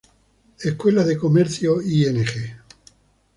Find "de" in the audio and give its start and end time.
1.09-1.15